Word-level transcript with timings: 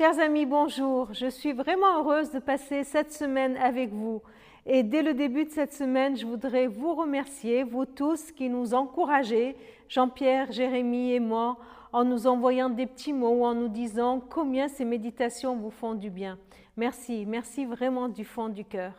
Chers 0.00 0.18
amis, 0.18 0.46
bonjour. 0.46 1.12
Je 1.12 1.26
suis 1.26 1.52
vraiment 1.52 1.98
heureuse 1.98 2.30
de 2.30 2.38
passer 2.38 2.84
cette 2.84 3.12
semaine 3.12 3.58
avec 3.58 3.92
vous. 3.92 4.22
Et 4.64 4.82
dès 4.82 5.02
le 5.02 5.12
début 5.12 5.44
de 5.44 5.50
cette 5.50 5.74
semaine, 5.74 6.16
je 6.16 6.24
voudrais 6.24 6.68
vous 6.68 6.94
remercier, 6.94 7.64
vous 7.64 7.84
tous 7.84 8.32
qui 8.32 8.48
nous 8.48 8.72
encouragez, 8.72 9.56
Jean-Pierre, 9.88 10.52
Jérémie 10.52 11.12
et 11.12 11.20
moi, 11.20 11.58
en 11.92 12.04
nous 12.04 12.26
envoyant 12.26 12.70
des 12.70 12.86
petits 12.86 13.12
mots, 13.12 13.44
en 13.44 13.54
nous 13.54 13.68
disant 13.68 14.22
combien 14.26 14.68
ces 14.68 14.86
méditations 14.86 15.54
vous 15.54 15.70
font 15.70 15.92
du 15.92 16.08
bien. 16.08 16.38
Merci, 16.78 17.26
merci 17.26 17.66
vraiment 17.66 18.08
du 18.08 18.24
fond 18.24 18.48
du 18.48 18.64
cœur. 18.64 18.94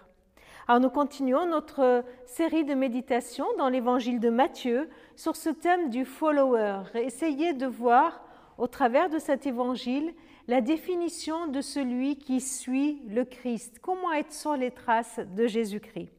Alors 0.68 0.82
nous 0.82 0.92
continuons 0.92 1.48
notre 1.48 2.04
série 2.28 2.64
de 2.64 2.76
méditations 2.76 3.48
dans 3.58 3.70
l'évangile 3.70 4.20
de 4.20 4.30
Matthieu 4.30 4.88
sur 5.16 5.36
ce 5.36 5.50
thème 5.50 5.90
du 5.90 6.06
follower. 6.06 6.84
Essayez 6.94 7.54
de 7.54 7.66
voir 7.66 8.22
au 8.60 8.68
travers 8.68 9.10
de 9.10 9.18
cet 9.18 9.48
évangile 9.48 10.14
la 10.48 10.62
définition 10.62 11.48
de 11.48 11.62
celui 11.62 12.18
qui 12.18 12.42
suit 12.42 13.02
le 13.08 13.26
Christ, 13.26 13.80
comment 13.80 14.12
être 14.12 14.34
sur 14.34 14.56
les 14.56 14.72
traces 14.72 15.20
de 15.20 15.48
Jésus-Christ? 15.48 16.12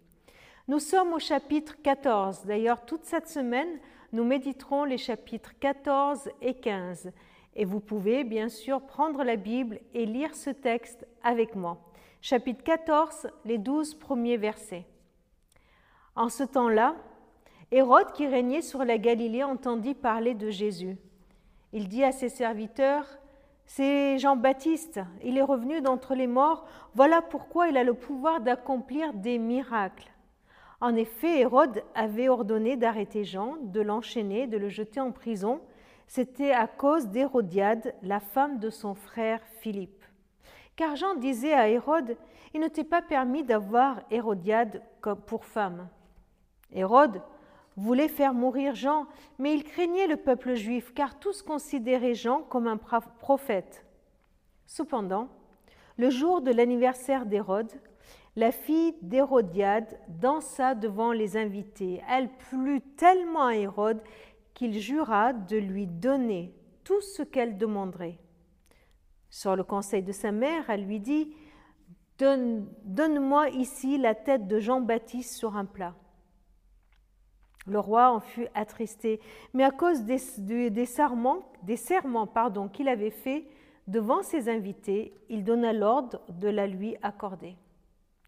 Nous 0.68 0.78
sommes 0.78 1.12
au 1.12 1.18
chapitre 1.18 1.76
14. 1.82 2.44
D'ailleurs, 2.44 2.84
toute 2.84 3.04
cette 3.04 3.28
semaine, 3.28 3.78
nous 4.12 4.24
méditerons 4.24 4.84
les 4.84 4.98
chapitres 4.98 5.52
14 5.58 6.30
et 6.40 6.54
15. 6.54 7.12
Et 7.56 7.64
vous 7.64 7.80
pouvez 7.80 8.24
bien 8.24 8.48
sûr 8.48 8.80
prendre 8.80 9.24
la 9.24 9.36
Bible 9.36 9.80
et 9.92 10.06
lire 10.06 10.34
ce 10.34 10.50
texte 10.50 11.06
avec 11.22 11.56
moi. 11.56 11.78
Chapitre 12.20 12.62
14, 12.62 13.28
les 13.44 13.58
douze 13.58 13.94
premiers 13.94 14.36
versets. 14.36 14.86
En 16.14 16.28
ce 16.28 16.44
temps-là, 16.44 16.94
Hérode, 17.72 18.12
qui 18.12 18.26
régnait 18.26 18.62
sur 18.62 18.84
la 18.84 18.98
Galilée, 18.98 19.42
entendit 19.42 19.94
parler 19.94 20.34
de 20.34 20.50
Jésus. 20.50 20.96
Il 21.72 21.88
dit 21.88 22.04
à 22.04 22.12
ses 22.12 22.28
serviteurs, 22.28 23.06
c'est 23.66 24.18
Jean-Baptiste, 24.18 25.00
il 25.22 25.38
est 25.38 25.42
revenu 25.42 25.80
d'entre 25.80 26.14
les 26.14 26.26
morts, 26.26 26.66
voilà 26.94 27.22
pourquoi 27.22 27.68
il 27.68 27.76
a 27.76 27.84
le 27.84 27.94
pouvoir 27.94 28.40
d'accomplir 28.40 29.14
des 29.14 29.38
miracles. 29.38 30.10
En 30.82 30.96
effet, 30.96 31.38
Hérode 31.38 31.84
avait 31.94 32.28
ordonné 32.28 32.76
d'arrêter 32.76 33.24
Jean, 33.24 33.56
de 33.62 33.80
l'enchaîner, 33.80 34.48
de 34.48 34.58
le 34.58 34.68
jeter 34.68 34.98
en 34.98 35.12
prison. 35.12 35.60
C'était 36.08 36.50
à 36.50 36.66
cause 36.66 37.06
d'Hérodiade, 37.06 37.94
la 38.02 38.18
femme 38.18 38.58
de 38.58 38.68
son 38.68 38.96
frère 38.96 39.40
Philippe. 39.60 40.04
Car 40.74 40.96
Jean 40.96 41.14
disait 41.14 41.52
à 41.52 41.68
Hérode, 41.68 42.16
il 42.52 42.60
ne 42.60 42.66
t'est 42.66 42.82
pas 42.82 43.00
permis 43.00 43.44
d'avoir 43.44 44.00
Hérodiade 44.10 44.82
pour 45.26 45.44
femme. 45.44 45.88
Hérode 46.72 47.22
voulait 47.76 48.08
faire 48.08 48.34
mourir 48.34 48.74
Jean, 48.74 49.06
mais 49.38 49.54
il 49.54 49.64
craignait 49.64 50.06
le 50.06 50.16
peuple 50.16 50.54
juif, 50.54 50.92
car 50.94 51.18
tous 51.18 51.42
considéraient 51.42 52.14
Jean 52.14 52.42
comme 52.42 52.66
un 52.66 52.76
prophète. 52.76 53.84
Cependant, 54.66 55.28
le 55.96 56.10
jour 56.10 56.40
de 56.40 56.50
l'anniversaire 56.50 57.26
d'Hérode, 57.26 57.72
la 58.36 58.50
fille 58.50 58.94
d'Hérodiade 59.02 59.98
dansa 60.08 60.74
devant 60.74 61.12
les 61.12 61.36
invités. 61.36 62.02
Elle 62.08 62.30
plut 62.50 62.82
tellement 62.96 63.46
à 63.46 63.56
Hérode 63.56 64.02
qu'il 64.54 64.78
jura 64.78 65.32
de 65.32 65.56
lui 65.56 65.86
donner 65.86 66.54
tout 66.84 67.00
ce 67.00 67.22
qu'elle 67.22 67.58
demanderait. 67.58 68.18
Sur 69.28 69.56
le 69.56 69.64
conseil 69.64 70.02
de 70.02 70.12
sa 70.12 70.32
mère, 70.32 70.68
elle 70.70 70.84
lui 70.84 71.00
dit 71.00 71.34
Donne-moi 72.18 73.48
ici 73.50 73.98
la 73.98 74.14
tête 74.14 74.46
de 74.46 74.58
Jean-Baptiste 74.58 75.34
sur 75.34 75.56
un 75.56 75.64
plat. 75.64 75.94
Le 77.66 77.78
roi 77.78 78.10
en 78.10 78.20
fut 78.20 78.48
attristé, 78.54 79.20
mais 79.54 79.64
à 79.64 79.70
cause 79.70 80.02
des, 80.02 80.18
serments, 80.86 81.52
des 81.62 81.76
serments 81.76 82.26
pardon, 82.26 82.68
qu'il 82.68 82.88
avait 82.88 83.10
faits 83.10 83.44
devant 83.86 84.22
ses 84.22 84.48
invités, 84.48 85.14
il 85.28 85.44
donna 85.44 85.72
l'ordre 85.72 86.20
de 86.28 86.48
la 86.48 86.66
lui 86.66 86.96
accorder. 87.02 87.56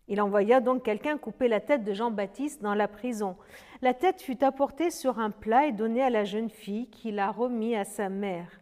Il 0.06 0.20
envoya 0.20 0.60
donc 0.60 0.82
quelqu'un 0.82 1.16
couper 1.16 1.48
la 1.48 1.60
tête 1.60 1.82
de 1.82 1.94
Jean-Baptiste 1.94 2.62
dans 2.62 2.74
la 2.74 2.88
prison. 2.88 3.36
La 3.80 3.94
tête 3.94 4.20
fut 4.20 4.45
apportée 4.45 4.90
sur 4.90 5.18
un 5.18 5.30
plat 5.30 5.66
et 5.66 5.72
donnée 5.72 6.02
à 6.02 6.11
la 6.11 6.24
jeune 6.24 6.51
fille 6.51 6.89
qui 6.90 7.11
la 7.11 7.30
remit 7.30 7.74
à 7.74 7.84
sa 7.84 8.08
mère. 8.08 8.61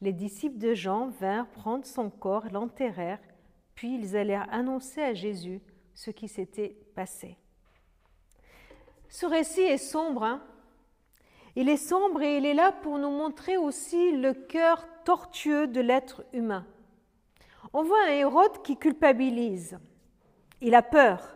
Les 0.00 0.12
disciples 0.12 0.58
de 0.58 0.74
Jean 0.74 1.08
vinrent 1.08 1.48
prendre 1.48 1.84
son 1.84 2.08
corps, 2.08 2.46
l'enterrèrent, 2.52 3.20
puis 3.74 3.94
ils 3.94 4.16
allèrent 4.16 4.46
annoncer 4.50 5.02
à 5.02 5.14
Jésus 5.14 5.60
ce 5.94 6.10
qui 6.10 6.26
s'était 6.26 6.76
passé. 6.94 7.36
Ce 9.20 9.26
récit 9.26 9.62
est 9.62 9.78
sombre. 9.78 10.22
Hein. 10.22 10.40
il 11.56 11.68
est 11.68 11.76
sombre 11.76 12.22
et 12.22 12.36
il 12.36 12.46
est 12.46 12.54
là 12.54 12.70
pour 12.70 13.00
nous 13.00 13.10
montrer 13.10 13.56
aussi 13.56 14.12
le 14.12 14.32
cœur 14.32 14.86
tortueux 15.04 15.66
de 15.66 15.80
l'être 15.80 16.22
humain. 16.32 16.64
On 17.72 17.82
voit 17.82 18.04
un 18.06 18.12
Hérode 18.12 18.62
qui 18.62 18.76
culpabilise. 18.76 19.76
Il 20.60 20.76
a 20.76 20.82
peur. 20.82 21.34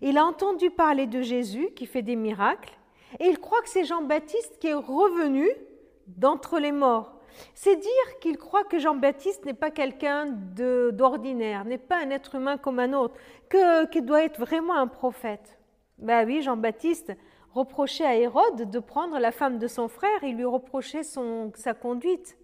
Il 0.00 0.16
a 0.16 0.24
entendu 0.24 0.70
parler 0.70 1.06
de 1.06 1.20
Jésus 1.20 1.68
qui 1.76 1.84
fait 1.84 2.00
des 2.00 2.16
miracles 2.16 2.78
et 3.20 3.26
il 3.26 3.38
croit 3.38 3.60
que 3.60 3.68
c'est 3.68 3.84
Jean-Baptiste 3.84 4.58
qui 4.58 4.68
est 4.68 4.72
revenu 4.72 5.50
d'entre 6.06 6.58
les 6.58 6.72
morts. 6.72 7.20
C'est 7.52 7.76
dire 7.76 8.18
qu'il 8.22 8.38
croit 8.38 8.64
que 8.64 8.78
Jean-Baptiste 8.78 9.44
n'est 9.44 9.52
pas 9.52 9.70
quelqu'un 9.70 10.28
d'ordinaire, 10.54 11.66
n'est 11.66 11.76
pas 11.76 11.98
un 11.98 12.08
être 12.08 12.36
humain 12.36 12.56
comme 12.56 12.78
un 12.78 12.94
autre, 12.94 13.16
qu'il 13.90 14.06
doit 14.06 14.24
être 14.24 14.40
vraiment 14.40 14.76
un 14.76 14.86
prophète. 14.86 15.58
Ben 15.98 16.26
oui, 16.26 16.42
Jean-Baptiste 16.42 17.12
reprochait 17.52 18.06
à 18.06 18.16
Hérode 18.16 18.70
de 18.70 18.78
prendre 18.78 19.18
la 19.18 19.32
femme 19.32 19.58
de 19.58 19.66
son 19.66 19.88
frère, 19.88 20.22
il 20.22 20.36
lui 20.36 20.44
reprochait 20.44 21.02
sa 21.02 21.74
conduite. 21.74 22.36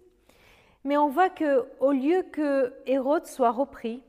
Mais 0.83 0.97
on 0.97 1.09
voit 1.09 1.29
que 1.29 1.65
au 1.79 1.91
lieu 1.91 2.23
que 2.31 2.73
Hérode 2.85 3.25
soit 3.25 3.51
repris, 3.51 4.03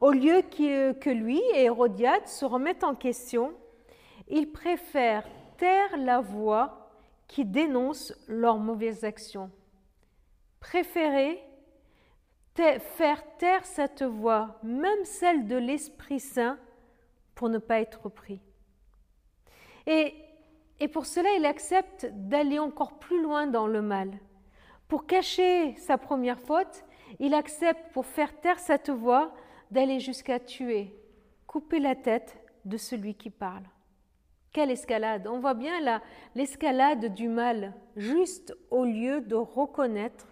au 0.00 0.10
lieu 0.10 0.42
que 0.50 1.10
lui 1.10 1.40
et 1.54 1.64
Hérodiade 1.64 2.26
se 2.26 2.44
remettent 2.44 2.84
en 2.84 2.94
question, 2.94 3.52
il 4.28 4.50
préfère 4.50 5.24
taire 5.56 5.96
la 5.96 6.20
voix 6.20 6.90
qui 7.28 7.44
dénonce 7.44 8.12
leurs 8.28 8.58
mauvaises 8.58 9.04
actions. 9.04 9.50
Préférer 10.60 11.42
faire 12.54 13.22
taire 13.38 13.64
cette 13.64 14.02
voix, 14.02 14.58
même 14.62 15.04
celle 15.04 15.46
de 15.46 15.56
l'Esprit 15.56 16.20
Saint, 16.20 16.58
pour 17.34 17.48
ne 17.48 17.58
pas 17.58 17.80
être 17.80 18.08
pris. 18.08 18.40
Et, 19.86 20.14
pour 20.92 21.06
cela, 21.06 21.28
il 21.38 21.46
accepte 21.46 22.06
d'aller 22.12 22.58
encore 22.58 22.98
plus 22.98 23.22
loin 23.22 23.46
dans 23.46 23.66
le 23.66 23.82
mal. 23.82 24.10
Pour 24.88 25.06
cacher 25.06 25.74
sa 25.76 25.98
première 25.98 26.40
faute, 26.40 26.84
il 27.20 27.34
accepte, 27.34 27.92
pour 27.92 28.06
faire 28.06 28.38
taire 28.40 28.58
cette 28.58 28.90
voix, 28.90 29.32
d'aller 29.70 29.98
jusqu'à 29.98 30.38
tuer, 30.38 30.94
couper 31.46 31.80
la 31.80 31.94
tête 31.94 32.36
de 32.64 32.76
celui 32.76 33.14
qui 33.14 33.30
parle. 33.30 33.64
Quelle 34.52 34.70
escalade 34.70 35.26
On 35.26 35.40
voit 35.40 35.54
bien 35.54 36.00
l'escalade 36.34 37.12
du 37.14 37.28
mal, 37.28 37.74
juste 37.96 38.56
au 38.70 38.84
lieu 38.84 39.20
de 39.20 39.34
reconnaître 39.34 40.28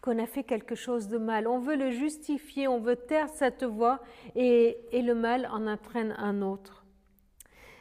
qu'on 0.00 0.22
a 0.22 0.26
fait 0.26 0.44
quelque 0.44 0.76
chose 0.76 1.08
de 1.08 1.18
mal. 1.18 1.48
On 1.48 1.58
veut 1.58 1.74
le 1.74 1.90
justifier, 1.90 2.68
on 2.68 2.78
veut 2.78 2.94
taire 2.94 3.28
cette 3.28 3.64
voix 3.64 4.00
et, 4.36 4.78
et 4.92 5.02
le 5.02 5.16
mal 5.16 5.48
en 5.50 5.66
entraîne 5.66 6.14
un 6.16 6.42
autre. 6.42 6.85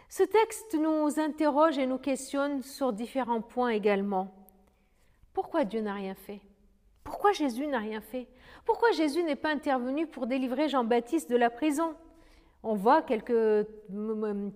Ce 0.09 0.23
texte 0.23 0.75
nous 0.75 1.19
interroge 1.19 1.77
et 1.77 1.87
nous 1.87 1.97
questionne 1.97 2.61
sur 2.61 2.93
différents 2.93 3.41
points 3.41 3.69
également. 3.69 4.33
Pourquoi 5.33 5.65
Dieu 5.65 5.81
n'a 5.81 5.93
rien 5.93 6.15
fait? 6.15 6.41
Pourquoi 7.03 7.33
Jésus 7.33 7.67
n'a 7.67 7.79
rien 7.79 8.01
fait? 8.01 8.27
Pourquoi 8.65 8.91
Jésus 8.91 9.23
n'est 9.23 9.35
pas 9.35 9.51
intervenu 9.51 10.07
pour 10.07 10.27
délivrer 10.27 10.69
Jean-Baptiste 10.69 11.29
de 11.29 11.35
la 11.35 11.49
prison? 11.49 11.95
On 12.63 12.73
voit 12.73 13.03
quelques, 13.03 13.67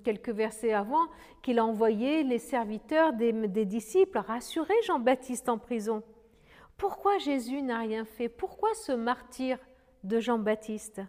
quelques 0.03 0.29
versets 0.29 0.73
avant 0.73 1.05
qu'il 1.43 1.59
a 1.59 1.65
envoyé 1.65 2.23
les 2.23 2.39
serviteurs 2.39 3.13
des, 3.13 3.31
des 3.33 3.65
disciples 3.65 4.17
rassurer 4.17 4.73
Jean-Baptiste 4.87 5.47
en 5.47 5.59
prison. 5.59 6.01
Pourquoi 6.77 7.17
Jésus 7.19 7.61
n'a 7.61 7.79
rien 7.79 8.05
fait? 8.05 8.29
Pourquoi 8.29 8.73
ce 8.73 8.93
martyr 8.93 9.59
de 10.03 10.19
Jean-Baptiste? 10.19 11.01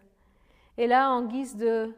Et 0.77 0.87
là, 0.87 1.11
en 1.11 1.23
guise 1.23 1.57
de, 1.57 1.95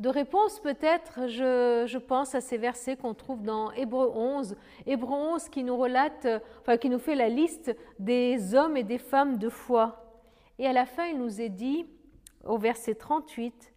de 0.00 0.08
réponse, 0.08 0.60
peut-être, 0.60 1.26
je, 1.26 1.98
pense 1.98 2.36
à 2.36 2.40
ces 2.40 2.56
versets 2.56 2.96
qu'on 2.96 3.14
trouve 3.14 3.42
dans 3.42 3.72
Hébreu 3.72 4.12
11. 4.14 4.54
Hébreu 4.86 5.16
11 5.16 5.48
qui 5.48 5.64
nous 5.64 5.76
relate, 5.76 6.26
enfin 6.60 6.76
qui 6.76 6.88
nous 6.88 7.00
fait 7.00 7.16
la 7.16 7.28
liste 7.28 7.74
des 7.98 8.54
hommes 8.54 8.76
et 8.76 8.84
des 8.84 8.98
femmes 8.98 9.38
de 9.38 9.48
foi. 9.48 10.04
Et 10.60 10.68
à 10.68 10.72
la 10.72 10.86
fin, 10.86 11.06
il 11.06 11.18
nous 11.18 11.40
est 11.40 11.48
dit, 11.48 11.84
au 12.44 12.58
verset 12.58 12.94
38, 12.94 13.72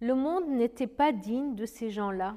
Le 0.00 0.14
monde 0.14 0.48
n'était 0.48 0.86
pas 0.86 1.10
digne 1.10 1.54
de 1.54 1.64
ces 1.64 1.88
gens-là. 1.88 2.36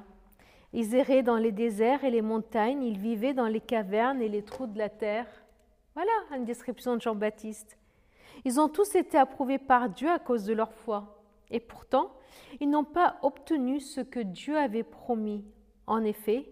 Ils 0.72 0.94
erraient 0.94 1.22
dans 1.22 1.36
les 1.36 1.52
déserts 1.52 2.04
et 2.04 2.10
les 2.10 2.22
montagnes, 2.22 2.82
ils 2.82 2.98
vivaient 2.98 3.34
dans 3.34 3.48
les 3.48 3.60
cavernes 3.60 4.22
et 4.22 4.28
les 4.28 4.42
trous 4.42 4.66
de 4.66 4.78
la 4.78 4.88
terre. 4.88 5.26
Voilà 5.94 6.12
une 6.34 6.44
description 6.44 6.96
de 6.96 7.02
Jean-Baptiste. 7.02 7.76
Ils 8.46 8.60
ont 8.60 8.68
tous 8.68 8.94
été 8.94 9.18
approuvés 9.18 9.58
par 9.58 9.90
Dieu 9.90 10.10
à 10.10 10.18
cause 10.18 10.44
de 10.44 10.54
leur 10.54 10.72
foi. 10.72 11.15
Et 11.50 11.60
pourtant, 11.60 12.12
ils 12.60 12.68
n'ont 12.68 12.84
pas 12.84 13.18
obtenu 13.22 13.80
ce 13.80 14.00
que 14.00 14.20
Dieu 14.20 14.56
avait 14.56 14.82
promis. 14.82 15.44
En 15.86 16.02
effet, 16.02 16.50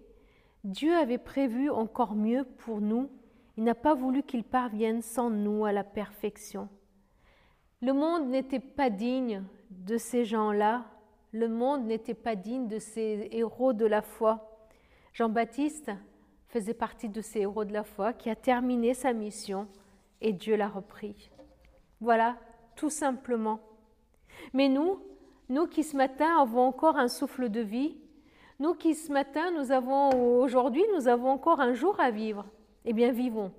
Dieu 0.64 0.94
avait 0.94 1.18
prévu 1.18 1.70
encore 1.70 2.14
mieux 2.14 2.44
pour 2.44 2.80
nous. 2.80 3.10
Il 3.56 3.64
n'a 3.64 3.74
pas 3.74 3.94
voulu 3.94 4.22
qu'ils 4.22 4.44
parviennent 4.44 5.02
sans 5.02 5.30
nous 5.30 5.64
à 5.64 5.72
la 5.72 5.84
perfection. 5.84 6.68
Le 7.80 7.92
monde 7.92 8.28
n'était 8.28 8.60
pas 8.60 8.90
digne 8.90 9.42
de 9.70 9.98
ces 9.98 10.24
gens-là. 10.24 10.86
Le 11.32 11.48
monde 11.48 11.84
n'était 11.84 12.14
pas 12.14 12.36
digne 12.36 12.68
de 12.68 12.78
ces 12.78 13.28
héros 13.32 13.72
de 13.72 13.84
la 13.84 14.00
foi. 14.00 14.56
Jean-Baptiste 15.12 15.90
faisait 16.48 16.74
partie 16.74 17.08
de 17.08 17.20
ces 17.20 17.40
héros 17.40 17.64
de 17.64 17.72
la 17.72 17.84
foi 17.84 18.12
qui 18.12 18.30
a 18.30 18.36
terminé 18.36 18.94
sa 18.94 19.12
mission 19.12 19.68
et 20.20 20.32
Dieu 20.32 20.56
l'a 20.56 20.68
repris. 20.68 21.30
Voilà, 22.00 22.36
tout 22.76 22.90
simplement. 22.90 23.60
Mais 24.52 24.68
nous, 24.68 24.98
nous 25.48 25.66
qui 25.66 25.82
ce 25.82 25.96
matin 25.96 26.38
avons 26.40 26.62
encore 26.62 26.96
un 26.96 27.08
souffle 27.08 27.48
de 27.48 27.60
vie, 27.60 27.96
nous 28.60 28.74
qui 28.74 28.94
ce 28.94 29.12
matin, 29.12 29.50
nous 29.50 29.72
avons 29.72 30.40
aujourd'hui, 30.40 30.84
nous 30.94 31.08
avons 31.08 31.30
encore 31.30 31.60
un 31.60 31.72
jour 31.72 31.98
à 31.98 32.10
vivre, 32.10 32.46
eh 32.84 32.92
bien 32.92 33.10
vivons. 33.10 33.52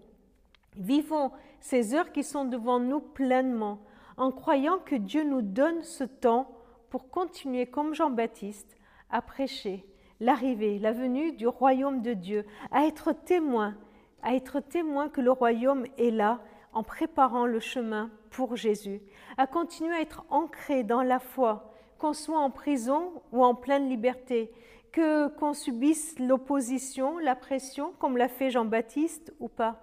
Vivons 0.77 1.31
ces 1.59 1.93
heures 1.93 2.11
qui 2.11 2.23
sont 2.23 2.45
devant 2.45 2.79
nous 2.79 2.99
pleinement, 2.99 3.79
en 4.17 4.31
croyant 4.31 4.79
que 4.79 4.95
Dieu 4.95 5.23
nous 5.23 5.41
donne 5.41 5.83
ce 5.83 6.03
temps 6.03 6.49
pour 6.89 7.09
continuer 7.09 7.65
comme 7.65 7.93
Jean-Baptiste 7.93 8.77
à 9.09 9.21
prêcher 9.21 9.85
l'arrivée, 10.19 10.79
la 10.79 10.93
venue 10.93 11.33
du 11.33 11.47
royaume 11.47 12.01
de 12.01 12.13
Dieu, 12.13 12.45
à 12.71 12.85
être 12.85 13.11
témoin, 13.11 13.75
à 14.23 14.33
être 14.33 14.59
témoin 14.59 15.09
que 15.09 15.21
le 15.21 15.31
royaume 15.31 15.85
est 15.97 16.11
là 16.11 16.39
en 16.75 16.83
préparant 16.83 17.47
le 17.47 17.59
chemin 17.59 18.11
pour 18.29 18.55
Jésus, 18.55 19.01
à 19.37 19.47
continuer 19.47 19.95
à 19.95 20.01
être 20.01 20.25
ancré 20.29 20.83
dans 20.83 21.01
la 21.01 21.19
foi, 21.19 21.73
qu'on 21.97 22.13
soit 22.13 22.39
en 22.39 22.51
prison 22.51 23.23
ou 23.31 23.43
en 23.43 23.55
pleine 23.55 23.89
liberté, 23.89 24.51
que 24.91 25.29
qu'on 25.29 25.53
subisse 25.53 26.19
l'opposition, 26.19 27.17
la 27.17 27.35
pression, 27.35 27.93
comme 27.97 28.17
l'a 28.17 28.27
fait 28.27 28.51
Jean-Baptiste 28.51 29.33
ou 29.39 29.47
pas. 29.47 29.81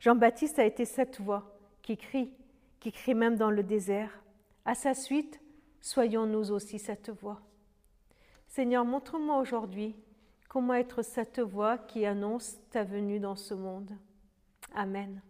Jean-Baptiste 0.00 0.58
a 0.58 0.64
été 0.64 0.86
cette 0.86 1.20
voix 1.20 1.56
qui 1.82 1.98
crie, 1.98 2.32
qui 2.80 2.90
crie 2.90 3.14
même 3.14 3.36
dans 3.36 3.50
le 3.50 3.62
désert. 3.62 4.22
À 4.64 4.74
sa 4.74 4.94
suite, 4.94 5.40
soyons 5.82 6.26
nous 6.26 6.52
aussi 6.52 6.78
cette 6.78 7.10
voix. 7.10 7.40
Seigneur, 8.48 8.84
montre-moi 8.84 9.38
aujourd'hui 9.38 9.94
comment 10.48 10.74
être 10.74 11.02
cette 11.02 11.40
voix 11.40 11.76
qui 11.76 12.06
annonce 12.06 12.56
ta 12.70 12.82
venue 12.82 13.20
dans 13.20 13.36
ce 13.36 13.54
monde. 13.54 13.90
Amen. 14.74 15.20